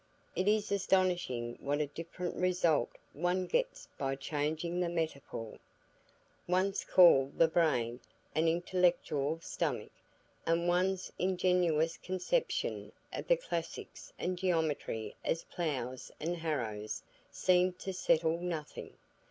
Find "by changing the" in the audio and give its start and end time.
3.99-4.89